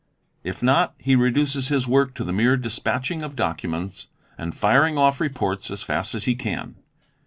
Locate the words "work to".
1.87-2.23